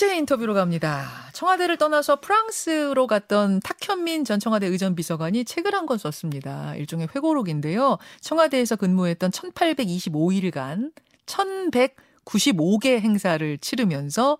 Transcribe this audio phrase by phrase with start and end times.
[0.00, 1.10] 화제 인터뷰로 갑니다.
[1.34, 6.74] 청와대를 떠나서 프랑스로 갔던 탁현민 전 청와대 의전 비서관이 책을 한 권 썼습니다.
[6.76, 7.98] 일종의 회고록인데요.
[8.22, 10.92] 청와대에서 근무했던 1825일간
[11.26, 14.38] 1195개 행사를 치르면서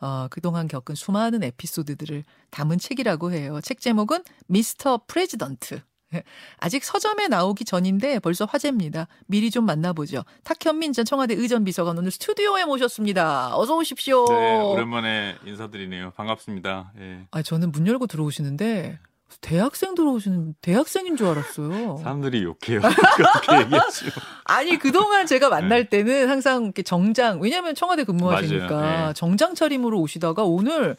[0.00, 3.60] 어, 그동안 겪은 수많은 에피소드들을 담은 책이라고 해요.
[3.60, 5.80] 책 제목은 Mister President.
[6.58, 9.08] 아직 서점에 나오기 전인데 벌써 화제입니다.
[9.26, 10.24] 미리 좀 만나보죠.
[10.44, 13.56] 탁현민 전 청와대 의전비서관 오늘 스튜디오에 모셨습니다.
[13.56, 14.24] 어서 오십시오.
[14.26, 16.12] 네, 오랜만에 인사드리네요.
[16.16, 16.92] 반갑습니다.
[17.00, 17.20] 예.
[17.30, 18.98] 아, 저는 문 열고 들어오시는데
[19.40, 21.98] 대학생 들어오시는 대학생인 줄 알았어요.
[22.02, 22.80] 사람들이 욕해요.
[23.16, 24.06] 그렇게 얘기하죠.
[24.44, 29.06] 아니 그동안 제가 만날 때는 항상 이렇게 정장 왜냐하면 청와대 근무하시니까.
[29.08, 29.12] 네.
[29.14, 30.96] 정장 차림으로 오시다가 오늘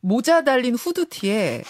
[0.00, 1.62] 모자 달린 후드티에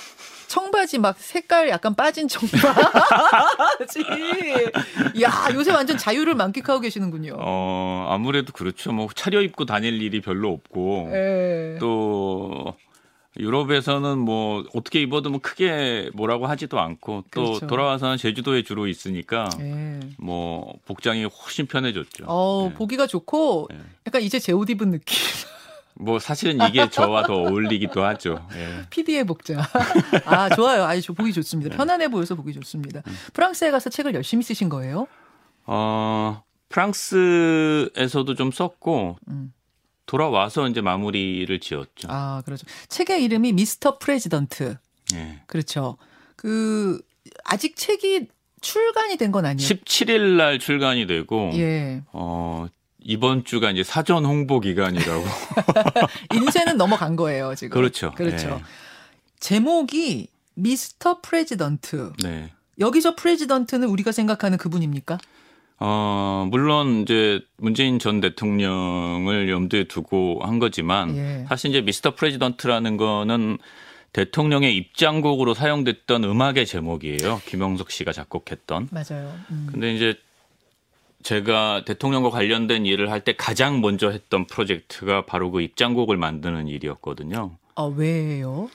[0.49, 2.59] 청바지 막 색깔 약간 빠진 청바지.
[5.23, 7.37] 야 요새 완전 자유를 만끽하고 계시는군요.
[7.39, 8.93] 어, 아무래도 그렇죠.
[8.93, 11.77] 뭐 차려입고 다닐 일이 별로 없고 예.
[11.79, 12.75] 또
[13.39, 17.67] 유럽에서는 뭐 어떻게 입어도 뭐 크게 뭐라고 하지도 않고 또 그렇죠.
[17.69, 20.01] 돌아와서는 제주도에 주로 있으니까 예.
[20.19, 22.25] 뭐 복장이 훨씬 편해졌죠.
[22.27, 22.75] 어 예.
[22.75, 23.79] 보기가 좋고 예.
[24.07, 25.17] 약간 이제 제 옷 입은 느낌.
[26.01, 28.47] 뭐 사실은 이게 저와 더 어울리기도 하죠.
[28.55, 28.83] 예.
[28.91, 29.61] PD의 복장.
[30.25, 30.85] 아 좋아요.
[30.85, 31.77] 아주 저 보기 좋습니다.
[31.77, 33.03] 편안해 보여서 보기 좋습니다.
[33.33, 35.09] 프랑스에 가서 책을 열심히 쓰신 거예요?
[35.67, 39.53] 어, 프랑스에서도 좀 썼고 음.
[40.07, 42.09] 돌아와서 이제 마무리를 지었죠.
[42.11, 42.67] 아 그렇죠.
[42.89, 44.77] 책의 이름이 Mister President.
[45.15, 45.41] 예.
[45.47, 45.99] 그렇죠.
[46.37, 47.01] 그
[47.45, 48.29] 아직 책이
[48.61, 49.69] 출간이 된 건 아니에요.
[49.69, 52.03] 17일 날 출간이 되고 예.
[52.13, 52.67] 어
[53.09, 55.25] 이번 주가 이제 사전 홍보 기간이라고.
[56.37, 57.75] 인쇄는 넘어간 거예요, 지금.
[57.75, 58.13] 그렇죠.
[58.13, 58.61] 그렇죠.
[58.61, 58.65] 예.
[59.41, 62.13] 제목이 Mister President.
[62.23, 62.53] 네.
[62.79, 65.17] 여기서 President는 우리가 생각하는 그분입니까?
[65.81, 71.45] 어 물론 이제 문재인 전 대통령을 염두에 두고 한 거지만 예.
[71.49, 73.59] 사실 이제 Mister President라는 거는
[74.13, 77.41] 대통령의 입장곡으로 사용됐던 음악의 제목이에요.
[77.47, 78.89] 김형석 씨가 작곡했던.
[78.91, 79.33] 맞아요.
[79.51, 79.69] 음.
[79.71, 80.19] 근데 이제
[81.23, 87.57] 제가 대통령과 관련된 일을 할 때 가장 먼저 했던 프로젝트가 바로 그 입장곡을 만드는 일이었거든요.
[87.75, 88.69] 아 왜요?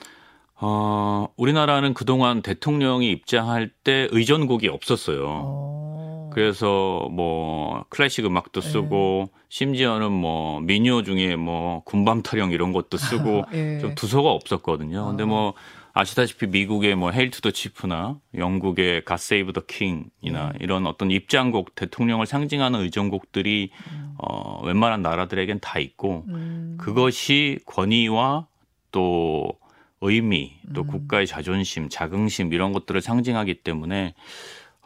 [0.56, 5.24] 어, 우리나라는 그동안 대통령이 입장할 때 의전곡이 없었어요.
[5.26, 6.30] 어.
[6.32, 13.44] 그래서 뭐 클래식 음악도 쓰고 심지어는 뭐 민요 중에 뭐 군밤 타령 이런 것도 쓰고
[13.52, 13.78] 예.
[13.80, 15.06] 좀 두서가 없었거든요.
[15.06, 15.54] 근데 뭐
[15.96, 21.76] 아시다시피 미국의 뭐 Hail to the Chief나 영국의 God Save the King이나 이런 어떤 입장곡
[21.76, 23.70] 대통령을 상징하는 의전곡들이
[24.18, 26.76] 어 웬만한 나라들에겐 다 있고 음.
[26.80, 28.48] 그것이 권위와
[28.90, 29.52] 또
[30.00, 34.14] 의미, 또 국가의 자존심, 자긍심 이런 것들을 상징하기 때문에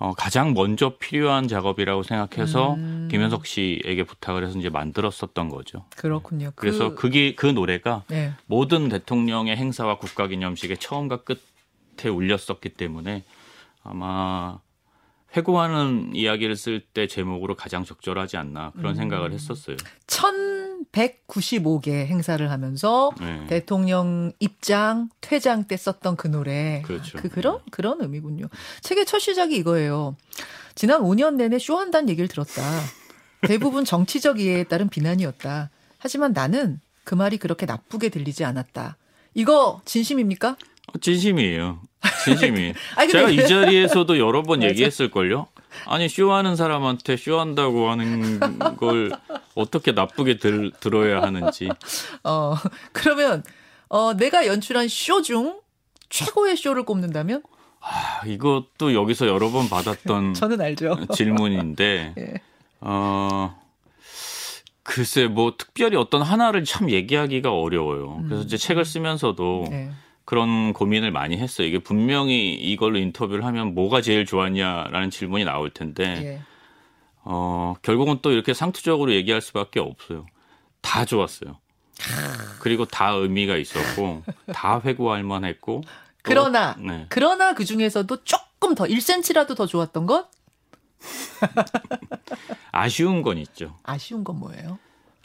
[0.00, 3.09] 어, 가장 먼저 필요한 작업이라고 생각해서 음.
[3.10, 5.84] 김현석 씨에게 부탁을 해서 이제 만들었었던 거죠.
[5.97, 6.53] 그렇군요.
[6.54, 8.32] 그 래서 그, 그게 그 노래가 네.
[8.47, 13.25] 모든 대통령의 행사와 국가기념식의 처음과 끝에 울렸었기 때문에
[13.82, 14.60] 아마
[15.38, 18.97] 회고하는 이야기를 쓸 때 제목으로 가장 적절하지 않나 그런 음.
[18.97, 19.76] 생각을 했었어요.
[20.06, 23.47] 1195개 행사를 하면서 네.
[23.47, 26.82] 대통령 입장 퇴장 때 썼던 그 노래.
[26.84, 27.19] 그렇죠.
[27.19, 28.47] 그 그런 그런 의미군요.
[28.82, 30.16] 책의 첫 시작이 이거예요.
[30.75, 32.62] 지난 5년 내내 쇼한다는 얘기를 들었다.
[33.43, 35.71] 대부분 정치적 이해에 따른 비난이었다.
[35.98, 38.97] 하지만 나는 그 말이 그렇게 나쁘게 들리지 않았다.
[39.34, 40.56] 이거 진심입니까?
[40.88, 41.81] 어, 진심이에요.
[42.25, 42.75] 진심이.
[42.97, 44.71] 아니, 제가 이 자리에서도 여러 번 맞아.
[44.71, 45.47] 얘기했을걸요?
[45.87, 48.38] 아니, 쇼하는 사람한테 쇼한다고 하는
[48.76, 49.10] 걸
[49.54, 51.69] 어떻게 나쁘게 들, 들어야 하는지.
[52.25, 52.54] 어
[52.93, 53.43] 그러면
[53.88, 55.60] 어 내가 연출한 쇼 중
[56.10, 57.43] 최고의 쇼를 꼽는다면
[57.81, 60.98] 아, 이것도 여기서 여러 번 받았던 저는 알죠.
[61.15, 62.34] 질문인데, 예.
[62.81, 63.56] 어,
[64.82, 68.22] 글쎄, 뭐, 특별히 어떤 하나를 참 얘기하기가 어려워요.
[68.27, 69.91] 그래서 이제 책을 쓰면서도 네.
[70.28, 71.66] 그런 고민을 많이 했어요.
[71.66, 76.41] 이게 분명히 이걸로 인터뷰를 하면 뭐가 제일 좋았냐라는 질문이 나올 텐데, 예.
[77.22, 80.27] 어, 결국은 또 이렇게 상투적으로 얘기할 수밖에 없어요.
[80.83, 81.59] 다 좋았어요.
[82.61, 84.22] 그리고 다 의미가 있었고,
[84.53, 85.80] 다 회고할 만했고.
[85.80, 85.89] 또-
[86.21, 87.07] 그러나 네.
[87.09, 90.28] 그러나 그 중에서도 조금 더 1cm라도 더 좋았던 것
[92.71, 93.78] 아쉬운 건 있죠.
[93.83, 94.78] 아쉬운 건 뭐예요?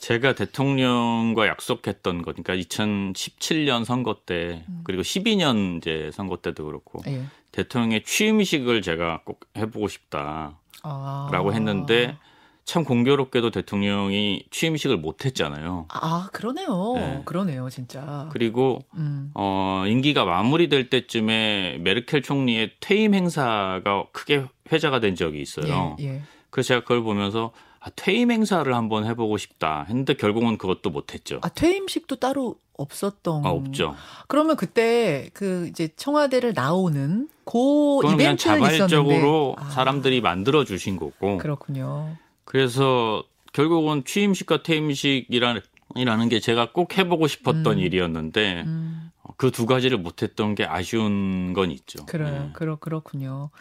[0.03, 7.23] 제가 대통령과 약속했던 거, 그러니까 2017년 선거 때, 그리고 12년 이제 선거 때도 그렇고, 예.
[7.53, 11.51] 대통령의 취임식을 제가 꼭 해보고 싶다라고 아.
[11.53, 12.17] 했는데,
[12.65, 15.85] 참 공교롭게도 대통령이 취임식을 못했잖아요.
[15.89, 16.93] 아 그러네요.
[16.95, 17.21] 네.
[17.23, 18.29] 그러네요, 진짜.
[18.31, 19.31] 그리고 음.
[19.35, 25.97] 어, 임기가 마무리될 때쯤에 메르켈 총리의 퇴임 행사가 크게 회자가 된 적이 있어요.
[25.99, 26.21] 예, 예.
[26.49, 27.51] 그래서 제가 그걸 보면서
[27.83, 31.39] 아, 퇴임 행사를 한번 해보고 싶다 했는데 결국은 그것도 못했죠.
[31.41, 33.45] 아 퇴임식도 따로 없었던.
[33.45, 33.95] 아, 없죠.
[34.27, 39.55] 그러면 그때 그 이제 청와대를 나오는 그냥 이벤트는 자발적으로 있었는데.
[39.57, 41.37] 아, 사람들이 만들어 주신 거고.
[41.39, 42.15] 그렇군요.
[42.45, 45.61] 그래서 결국은 취임식과 퇴임식이라는
[45.95, 47.79] 이라는 게 제가 꼭 해보고 싶었던 음.
[47.79, 52.05] 일이었는데 음, 그 두 가지를 못했던 게 아쉬운 건 있죠.
[52.05, 52.45] 그래요.
[52.45, 52.49] 네.
[52.53, 53.51] 그렇 그렇군요.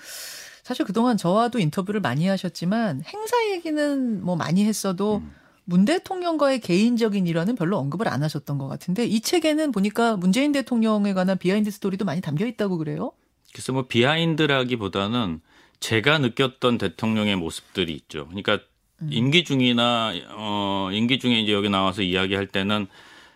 [0.62, 5.32] 사실 그동안 저와도 인터뷰를 많이 하셨지만 행사 얘기는 뭐 많이 했어도 음.
[5.64, 11.14] 문 대통령과의 개인적인 일화는 별로 언급을 안 하셨던 것 같은데 이 책에는 보니까 문재인 대통령에
[11.14, 13.12] 관한 behind story도 많이 담겨 있다고 그래요?
[13.53, 15.41] 그래서 뭐 비하인드라기보다는
[15.79, 18.26] 제가 느꼈던 대통령의 모습들이 있죠.
[18.26, 18.61] 그러니까
[19.03, 19.08] 음.
[19.11, 22.87] 임기 중이나 어 임기 중에 이제 여기 나와서 이야기할 때는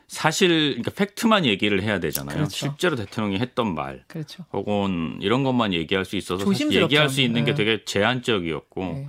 [0.08, 2.36] 사실 그러니까 팩트만 얘기를 해야 되잖아요.
[2.36, 2.50] 그렇죠.
[2.50, 4.44] 실제로 대통령이 했던 말 그렇죠.
[4.52, 6.44] 혹은 이런 것만 얘기할 수 있어서.
[6.70, 7.56] 얘기할 수 있는 게 네.
[7.56, 9.06] 되게 제한적이었고 네.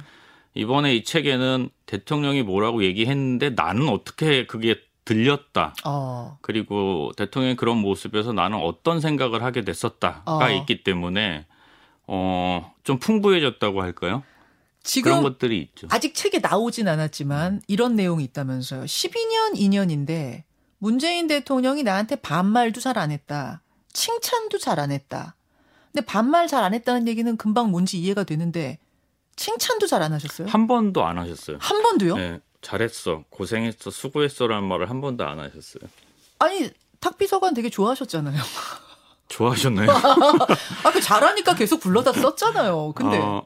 [0.56, 5.74] 이번에 이 책에는 대통령이 뭐라고 얘기했는데 나는 어떻게 그게 들렸다.
[5.86, 10.50] 어, 그리고 대통령의 그런 모습에서 나는 어떤 생각을 하게 됐었다가 어.
[10.50, 11.46] 있기 때문에
[12.08, 14.24] 어, 좀 풍부해졌다고 할까요?
[14.84, 15.88] 지금 그런 것들이 있죠.
[15.92, 18.84] 아직 책에 나오진 않았지만 이런 내용이 있다면서요.
[18.84, 20.44] 12년 2년인데
[20.80, 23.62] 문재인 대통령이 나한테 반말도 잘 안 했다.
[23.94, 25.36] 칭찬도 잘 안 했다.
[25.92, 28.78] 근데 반말 잘 안 했다는 얘기는 금방 뭔지 이해가 되는데
[29.36, 30.48] 칭찬도 잘 안 하셨어요?
[30.48, 31.58] 한 번도 안 하셨어요.
[31.60, 32.16] 한 번도요?
[32.18, 35.90] 네, 잘했어, 고생했어, 수고했어라는 말을 한 번도 안 하셨어요.
[36.40, 36.70] 아니
[37.00, 38.40] 탁 비서관 되게 좋아하셨잖아요.
[39.30, 39.90] 좋아하셨나요?
[40.84, 42.94] 아, 그 잘하니까 계속 불러다 썼잖아요.
[42.96, 43.46] 근데 어,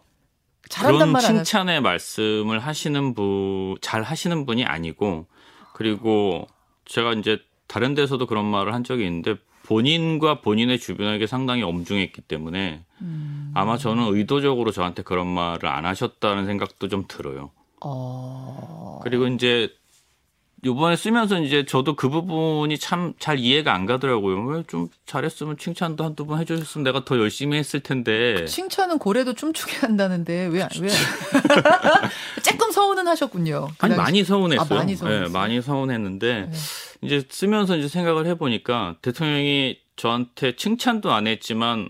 [0.70, 1.44] 잘한단 그런 말안 하셨어요.
[1.44, 5.28] 칭찬의 말씀을 하시는 분, 잘 하시는 분이 아니고,
[5.74, 6.48] 그리고
[6.92, 12.84] 제가 이제 다른 데서도 그런 말을 한 적이 있는데, 본인과 본인의 주변에게 상당히 엄중했기 때문에,
[13.02, 13.52] 음.
[13.54, 17.52] 아마 저는 의도적으로 저한테 그런 말을 안 하셨다는 생각도 좀 들어요.
[17.80, 19.00] 어.
[19.04, 19.74] 그리고 이제,
[20.64, 24.44] 요번에 쓰면서 이제 저도 그 부분이 참 잘 이해가 안 가더라고요.
[24.46, 28.46] 왜 좀 잘했으면 칭찬도 한두 번 해주셨으면 내가 더 열심히 했을 텐데.
[28.46, 30.90] 칭찬은 고래도 춤추게 한다는데 왜 왜?
[32.44, 33.70] 조금 서운은 하셨군요.
[33.78, 34.68] 그 아니 당시- 많이 서운했어요.
[34.70, 35.24] 아, 많이 서운했어요?
[35.28, 36.52] 네, 많이 서운했는데 네.
[37.02, 41.88] 이제 쓰면서 이제 생각을 해보니까 대통령이 저한테 칭찬도 안 했지만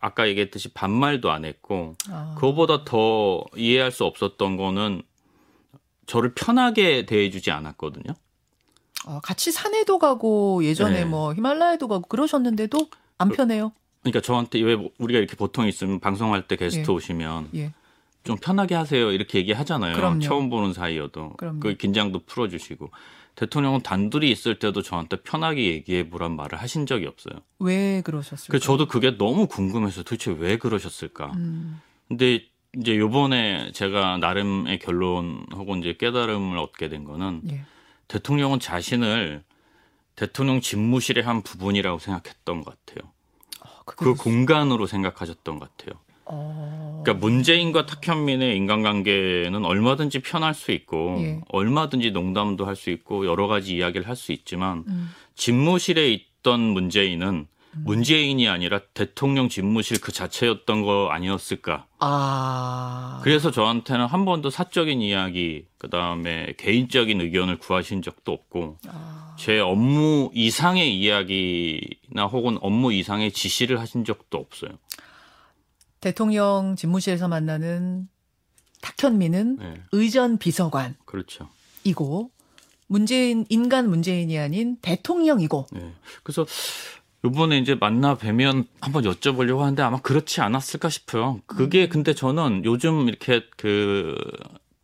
[0.00, 2.34] 아까 얘기했듯이 반말도 안 했고 아.
[2.36, 5.02] 그거보다 더 이해할 수 없었던 거는
[6.06, 8.14] 저를 편하게 대해주지 않았거든요.
[9.06, 11.04] 어, 같이 산에도 가고 예전에 네.
[11.04, 12.88] 뭐 히말라야도 가고 그러셨는데도
[13.18, 13.72] 안 편해요.
[14.02, 16.92] 그러니까 저한테 왜 우리가 이렇게 보통 있으면 방송할 때 게스트 예.
[16.92, 17.72] 오시면 예.
[18.24, 19.94] 좀 편하게 하세요 이렇게 얘기하잖아요.
[19.94, 20.20] 그럼요.
[20.20, 21.60] 처음 보는 사이여도 그럼요.
[21.60, 22.90] 그 긴장도 풀어주시고
[23.36, 27.40] 대통령은 단둘이 있을 때도 저한테 편하게 얘기해 보란 말을 하신 적이 없어요.
[27.58, 28.58] 왜 그러셨을까요?
[28.58, 31.32] 그 저도 그게 너무 궁금해서 도대체 왜 그러셨을까.
[31.36, 32.44] 음, 근데
[32.78, 37.60] 이제 요번에 제가 나름의 결론 혹은 이제 깨달음을 얻게 된 거는 예.
[38.08, 39.42] 대통령은 자신을
[40.14, 43.10] 대통령 집무실의 한 부분이라고 생각했던 것 같아요.
[43.60, 45.98] 어, 그게 그 무슨- 공간으로 생각하셨던 것 같아요.
[46.26, 51.40] 어, 그러니까 문재인과 탁현민의 인간관계는 얼마든지 편할 수 있고 예.
[51.48, 57.46] 얼마든지 농담도 할 수 있고 여러 가지 이야기를 할 수 있지만 음, 집무실에 있던 문재인은
[57.84, 61.86] 문재인이 아니라 대통령 집무실 그 자체였던 거 아니었을까?
[61.98, 69.36] 아, 그래서 저한테는 한 번도 사적인 이야기, 그 다음에 개인적인 의견을 구하신 적도 없고, 아,
[69.38, 74.70] 제 업무 이상의 이야기나 혹은 업무 이상의 지시를 하신 적도 없어요.
[76.00, 78.08] 대통령 집무실에서 만나는
[78.80, 81.48] 탁현민은 네, 의전 비서관이고 그렇죠.
[82.86, 85.92] 문재인 인간 문재인이 아닌 대통령이고 네.
[86.22, 86.46] 그래서
[87.26, 91.40] 요번에 이제 만나 뵈면 한번 여쭤보려고 하는데 아마 그렇지 않았을까 싶어요.
[91.46, 94.14] 그게 근데 저는 요즘 이렇게 그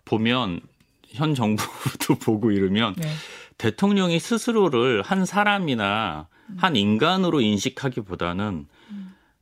[0.04, 0.60] 보면
[1.06, 3.08] 현 정부도 보고 이러면 네.
[3.58, 8.66] 대통령이 스스로를 한 사람이나 한 인간으로 인식하기보다는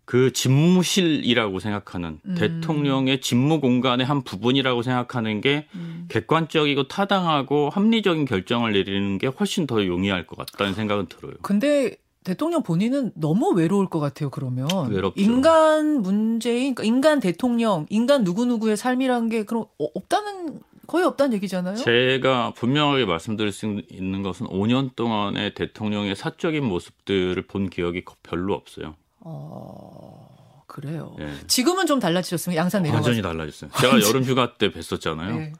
[0.05, 2.35] 그 집무실이라고 생각하는 음.
[2.35, 6.07] 대통령의 집무 공간의 한 부분이라고 생각하는 게 음.
[6.09, 11.35] 객관적이고 타당하고 합리적인 결정을 내리는 게 훨씬 더 용이할 것 같다는 생각은 들어요.
[11.43, 14.31] 근데 대통령 본인은 너무 외로울 것 같아요.
[14.31, 15.21] 그러면 외롭죠.
[15.21, 21.35] 인간 문재인, 그러니까 인간 대통령, 인간 누구 누구의 삶이란 게 그럼 어- 없다는 거의 없다는
[21.35, 21.77] 얘기잖아요.
[21.77, 28.55] 제가 분명하게 말씀드릴 수 있는 것은 5년 동안의 대통령의 사적인 모습들을 본 기억이 거- 별로
[28.55, 28.97] 없어요.
[29.21, 31.17] 어 그래요.
[31.21, 31.31] 예.
[31.47, 33.71] 지금은 좀 달라지셨으면 양산 내려가서 완전히 달라졌어요.
[33.81, 35.37] 제가 여름 휴가 때 뵀었잖아요.
[35.39, 35.53] 네.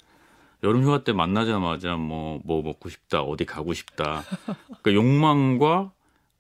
[0.63, 4.25] 여름 휴가 때 만나자마자 뭐, 뭐 먹고 싶다, 어디 가고 싶다.
[4.83, 5.91] 그 욕망과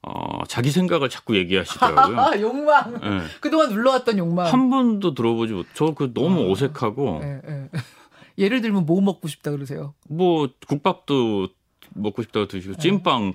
[0.02, 2.21] 어, 자기 생각을 자꾸 얘기하시더라고요.
[2.21, 3.00] 아 욕망.
[3.02, 3.21] 예.
[3.40, 4.47] 그동안 눌러왔던 욕망.
[4.50, 6.50] 한 번도 들어보지 못, 저그 너무 아.
[6.52, 7.69] 어색하고, 예, 예.
[8.38, 9.95] 예를 들면 뭐 먹고 싶다 그러세요?
[10.09, 11.49] 뭐 국밥도
[11.95, 12.80] 먹고 싶다고 드시고 네.
[12.80, 13.35] 찐빵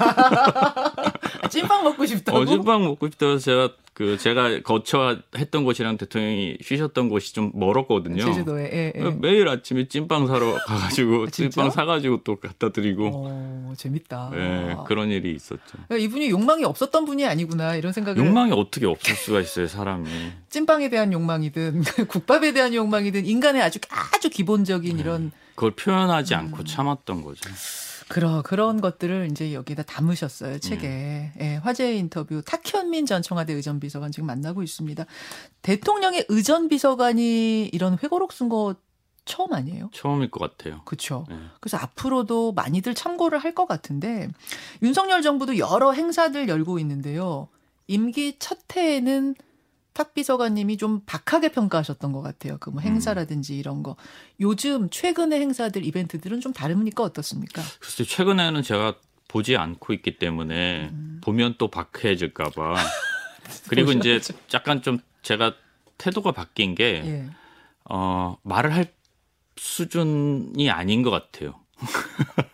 [0.00, 0.94] 아,
[1.48, 2.38] 찐빵 먹고 싶다고?
[2.38, 8.24] 어, 찐빵 먹고 싶다고 제가 그 제가 거처 했던 곳이랑 대통령이 쉬셨던 곳이 좀 멀었거든요.
[8.24, 8.70] 제주도에.
[8.72, 9.10] 예, 예.
[9.10, 11.30] 매일 아침에 찐빵 사러 가가지고 아?
[11.30, 14.30] 찐빵 사가지고 또 갖다 드리고 어, 재밌다.
[14.34, 15.60] 예, 그런 일이 있었죠.
[15.88, 20.08] 그러니까 이분이 욕망이 없었던 분이 아니구나 이런 생각을 욕망이 어떻게 없을 수가 있어요, 사람이.
[20.48, 23.78] 찐빵에 대한 욕망이든 국밥에 대한 욕망이든 인간의 아주
[24.14, 26.38] 아주 기본적인 이런 그걸 표현하지 음.
[26.38, 27.50] 않고 참았던 거죠.
[28.08, 31.32] 그런 그런 것들을 이제 여기다 담으셨어요 책에 네.
[31.40, 35.04] 예, 화제의 인터뷰 탁현민 전 청와대 의전비서관 지금 만나고 있습니다.
[35.62, 38.74] 대통령의 의전비서관이 이런 회고록 쓴 거
[39.24, 39.88] 처음 아니에요?
[39.94, 40.82] 처음일 것 같아요.
[40.84, 41.24] 그렇죠.
[41.28, 41.36] 네.
[41.60, 44.28] 그래서 앞으로도 많이들 참고를 할 것 같은데
[44.82, 47.48] 윤석열 정부도 여러 행사들 열고 있는데요.
[47.86, 49.34] 임기 첫 해에는
[49.92, 52.58] 탁 비서관님이 좀 박하게 평가하셨던 것 같아요.
[52.58, 53.96] 그 뭐 행사라든지 이런 거.
[54.40, 57.62] 요즘 최근의 행사들 이벤트들은 좀 다릅니까 어떻습니까?
[57.80, 58.94] 글쎄 최근에는 제가
[59.28, 61.20] 보지 않고 있기 때문에 음.
[61.22, 62.74] 보면 또 박해질까봐.
[63.68, 64.20] 그리고 이제
[64.54, 65.54] 약간 좀 제가
[65.98, 67.30] 태도가 바뀐 게 예.
[67.90, 68.92] 어, 말을 할
[69.56, 71.54] 수준이 아닌 것 같아요.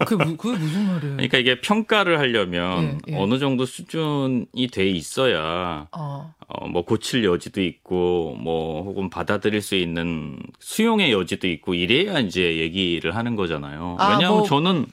[0.07, 1.17] 그게, 무, 그게 무슨 말이에요?
[1.17, 3.17] 그러니까 이게 평가를 하려면 예, 예.
[3.17, 9.75] 어느 정도 수준이 돼 있어야 어, 어, 뭐 고칠 여지도 있고 뭐 혹은 받아들일 수
[9.75, 13.97] 있는 수용의 여지도 있고 이래야 이제 얘기를 하는 거잖아요.
[13.99, 14.87] 아, 왜냐하면 뭐, 저는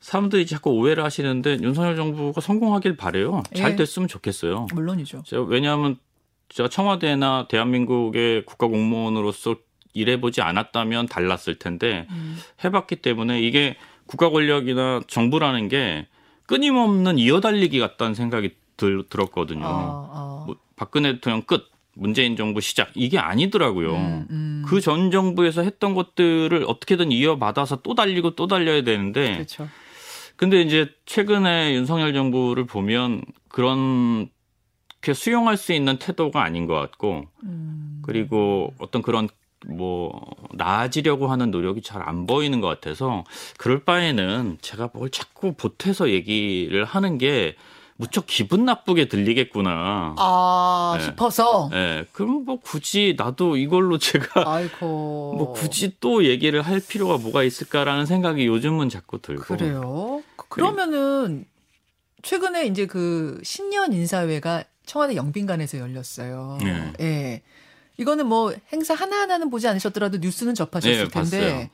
[0.00, 3.42] 사람들이 자꾸 오해를 하시는데 윤석열 정부가 성공하길 바래요.
[3.54, 3.76] 잘 예.
[3.76, 4.68] 됐으면 좋겠어요.
[4.72, 5.22] 물론이죠.
[5.48, 5.96] 왜냐하면
[6.48, 9.56] 제가 청와대나 대한민국의 국가공무원으로서
[9.96, 12.38] 일해보지 않았다면 달랐을 텐데 음.
[12.62, 13.76] 해봤기 때문에 이게
[14.06, 16.06] 국가 권력이나 정부라는 게
[16.46, 19.64] 끊임없는 이어달리기 같다는 생각이 들, 들었거든요.
[19.64, 20.44] 아, 아.
[20.46, 23.94] 뭐 박근혜 대통령 끝, 문재인 정부 시작 이게 아니더라고요.
[23.94, 24.64] 음, 음.
[24.66, 29.68] 그전 정부에서 했던 것들을 어떻게든 이어받아서 또 달리고 또 달려야 되는데 그렇죠.
[30.36, 34.28] 근데 이제 최근에 윤석열 정부를 보면 그런
[35.00, 38.02] 게 수용할 수 있는 태도가 아닌 것 같고 음.
[38.04, 39.28] 그리고 어떤 그런
[39.68, 40.12] 뭐
[40.52, 43.24] 나아지려고 하는 노력이 잘 안 보이는 것 같아서
[43.58, 47.56] 그럴 바에는 제가 뭘 자꾸 보태서 얘기를 하는 게
[47.98, 50.14] 무척 기분 나쁘게 들리겠구나.
[50.18, 51.04] 아 네.
[51.04, 51.70] 싶어서.
[51.72, 55.34] 예, 그럼 뭐 굳이 나도 이걸로 제가 아이고.
[55.38, 59.42] 뭐 굳이 또 얘기를 할 필요가 뭐가 있을까라는 생각이 요즘은 자꾸 들고.
[59.44, 60.22] 그래요.
[60.36, 61.46] 그- 그러면은
[62.22, 66.58] 최근에 이제 그 신년 인사회가 청와대 영빈관에서 열렸어요.
[66.62, 66.92] 네.
[67.00, 67.42] 예.
[67.98, 71.70] 이거는 뭐 행사 하나하나는 보지 않으셨더라도 뉴스는 접하셨을 네, 텐데.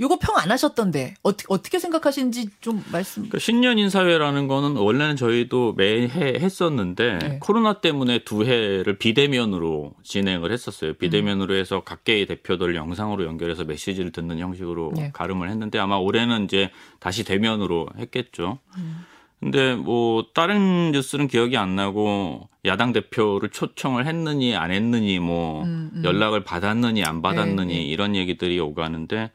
[0.00, 3.22] 요거 평 안 하셨던데 어떻게 어떻게 생각하시는지 좀 말씀.
[3.22, 7.38] 그러니까 신년 인사회라는 거는 원래는 저희도 매해 했었는데 네.
[7.38, 10.94] 코로나 때문에 두 해를 비대면으로 진행을 했었어요.
[10.94, 15.10] 비대면으로 해서 각계의 대표들 영상으로 연결해서 메시지를 듣는 형식으로 네.
[15.12, 18.58] 가름을 했는데 아마 올해는 이제 다시 대면으로 했겠죠.
[18.78, 19.04] 음.
[19.40, 25.90] 근데 뭐 다른 뉴스는 기억이 안 나고 야당 대표를 초청을 했느니 안 했느니 뭐 음,
[25.94, 26.04] 음.
[26.04, 27.84] 연락을 받았느니 안 받았느니 네, 네.
[27.84, 29.30] 이런 얘기들이 오가는데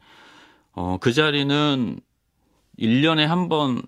[0.72, 1.98] 어, 그 자리는
[2.78, 3.82] 1년에 한 번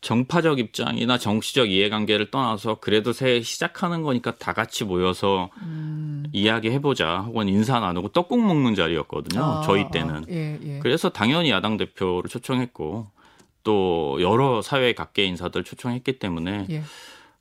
[0.00, 6.24] 정파적 입장이나 정치적 이해관계를 떠나서 그래도 새해 시작하는 거니까 다 같이 모여서 음.
[6.32, 9.42] 이야기해보자 혹은 인사 나누고 떡국 먹는 자리였거든요.
[9.42, 10.24] 아, 저희 아, 때는.
[10.30, 10.78] 예, 예.
[10.78, 13.08] 그래서 당연히 야당 대표를 초청했고
[13.62, 16.82] 또 여러 사회 각계 인사들 초청했기 때문에 예.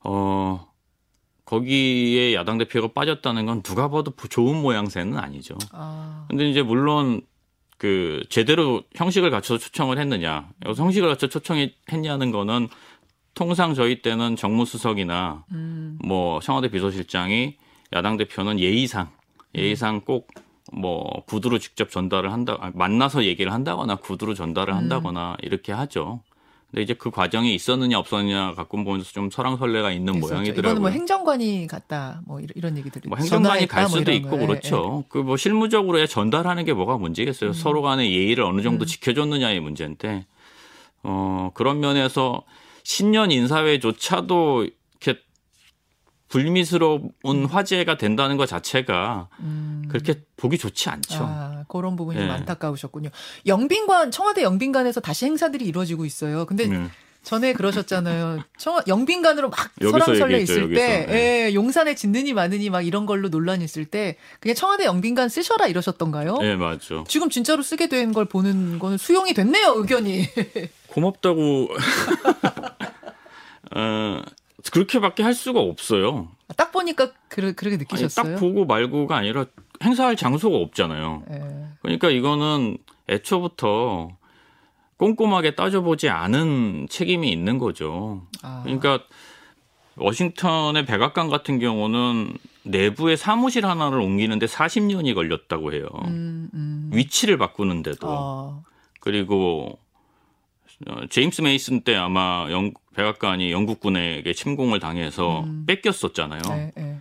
[0.02, 0.68] 어
[1.46, 5.58] 거기에 야당 대표가 빠졌다는 건 누가 봐도 좋은 모양새는 아니죠.
[5.72, 6.26] 아.
[6.30, 7.22] 근데 이제 물론
[7.78, 12.68] 그 제대로 형식을 갖춰서 초청을 했느냐, 형식을 갖춰 초청했냐는 거는
[13.34, 15.98] 통상 저희 때는 정무수석이나 음.
[16.04, 17.58] 뭐 청와대 비서실장이
[17.94, 19.10] 야당 대표는 예의상
[19.56, 20.28] 예의상 꼭
[20.72, 26.22] 뭐 구두로 직접 전달을 한다 아니, 만나서 얘기를 한다거나 구두로 전달을 한다거나 이렇게 하죠.
[26.70, 30.34] 근데 이제 그 과정이 있었느냐 없었느냐 갖고 보면서 좀 설랑설레가 있는 있었죠.
[30.36, 30.62] 모양이더라고요.
[30.72, 34.42] 이거는 뭐 행정관이 갔다 뭐 이런, 얘기들이 뭐 행정관이 갈뭐 수도 이런 있고 거.
[34.44, 35.04] 예, 그렇죠.
[35.10, 37.54] 그 뭐 실무적으로 전달하는 게 뭐가 문제겠어요.
[37.54, 40.26] 서로 간의 예의를 어느 정도 지켜줬느냐의 문제인데
[41.02, 42.44] 어 그런 면에서
[42.84, 44.68] 신년 인사회조차도
[46.30, 49.86] 불미스러운 화제가 된다는 것 자체가 음.
[49.90, 51.26] 그렇게 보기 좋지 않죠.
[51.28, 52.32] 아, 그런 부분이 좀 예.
[52.32, 53.10] 안타까우셨군요.
[53.48, 56.46] 영빈관 청와대 영빈관에서 다시 행사들이 이루어지고 있어요.
[56.46, 56.90] 근데 음.
[57.22, 58.40] 전에 그러셨잖아요.
[58.58, 60.80] 청와 영빈관으로 막 얘기했죠, 있을 여기서.
[60.80, 61.48] 때, 예.
[61.50, 66.38] 예, 용산에 짓느니 마느니 막 이런 걸로 논란 있을 때 그냥 청와대 영빈관 쓰셔라 이러셨던가요?
[66.38, 67.04] 네, 맞죠.
[67.10, 70.28] 지금 진짜로 쓰게 된 걸 보는 거는 수용이 됐네요, 의견이.
[70.88, 71.68] 고맙다고
[73.76, 74.22] 어
[74.72, 76.30] 그렇게밖에 할 수가 없어요.
[76.56, 78.36] 딱 보니까 그러, 그렇게 아니, 느끼셨어요?
[78.36, 79.46] 딱 보고 말고가 아니라
[79.84, 81.24] 행사할 장소가 없잖아요.
[81.32, 81.42] 예.
[81.82, 82.78] 그러니까 이거는
[83.10, 84.10] 애초부터
[84.98, 88.28] 꼼꼼하게 따져보지 않은 책임이 있는 거죠.
[88.44, 88.62] 아.
[88.64, 89.00] 그러니까
[89.96, 95.88] 워싱턴의 백악관 같은 경우는 내부의 사무실 하나를 옮기는데 40년이 걸렸다고 해요.
[96.06, 96.90] 음, 음.
[96.94, 98.08] 위치를 바꾸는데도.
[98.08, 98.64] 어.
[99.00, 99.80] 그리고
[100.88, 105.66] 어, 제임스 메이슨 때 아마 영, 백악관이 영국군에게 침공을 당해서 음.
[105.66, 106.42] 뺏겼었잖아요.
[106.50, 107.00] 네, 네.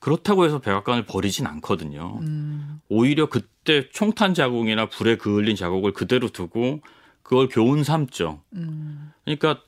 [0.00, 2.18] 그렇다고 해서 백악관을 버리진 않거든요.
[2.22, 2.80] 음.
[2.88, 6.80] 오히려 그때 총탄 자국이나 불에 그을린 자국을 그대로 두고
[7.22, 8.40] 그걸 교훈 삼죠.
[8.54, 9.12] 음.
[9.24, 9.60] 그러니까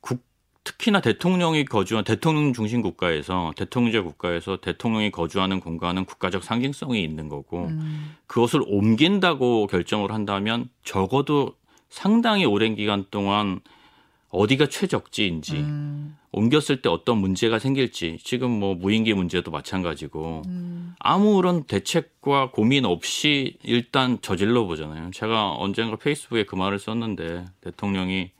[0.00, 0.22] 국,
[0.62, 7.64] 특히나 대통령이 거주한 대통령 중심 국가에서 대통령제 국가에서 대통령이 거주하는 공간은 국가적 상징성이 있는 거고
[7.64, 8.14] 음.
[8.26, 11.56] 그것을 옮긴다고 결정을 한다면 적어도
[11.88, 13.60] 상당히 오랜 기간 동안
[14.30, 16.16] 어디가 최적지인지 음.
[16.32, 20.94] 옮겼을 때 어떤 문제가 생길지 지금 뭐 무인기 문제도 마찬가지고 음.
[20.98, 25.10] 아무런 대책과 고민 없이 일단 저질러 보잖아요.
[25.12, 28.30] 제가 언젠가 페이스북에 그 말을 썼는데 대통령이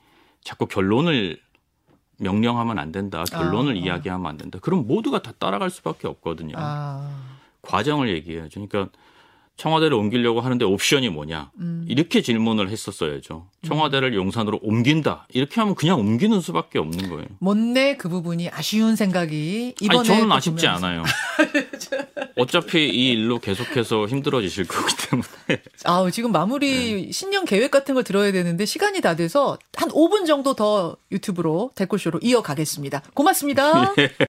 [0.44, 1.40] 자꾸 결론을
[2.18, 3.24] 명령하면 안 된다.
[3.24, 3.78] 결론을 아, 아.
[3.78, 4.58] 이야기하면 안 된다.
[4.60, 6.56] 그럼 모두가 다 따라갈 수밖에 없거든요.
[6.58, 7.10] 아.
[7.62, 8.66] 과정을 얘기해야죠.
[8.66, 8.92] 그러니까
[9.58, 11.50] 청와대를 옮기려고 하는데 옵션이 뭐냐?
[11.58, 11.84] 음.
[11.88, 13.48] 이렇게 질문을 했었어야죠.
[13.66, 15.26] 청와대를 용산으로 옮긴다.
[15.32, 17.26] 이렇게 하면 그냥 옮기는 수밖에 없는 거예요.
[17.40, 21.02] 못내 그 부분이 아쉬운 생각이 이번에 아니 저는 또 아쉽지 보면서- 않아요.
[22.36, 25.62] 어차피 이 일로 계속해서 힘들어지실 거기 때문에.
[25.84, 27.12] 아우 지금 마무리 네.
[27.12, 32.20] 신년 계획 같은 걸 들어야 되는데 시간이 다 돼서 한 5분 정도 더 유튜브로 댓글쇼로
[32.22, 33.02] 이어가겠습니다.
[33.14, 33.92] 고맙습니다.
[33.98, 34.10] 예.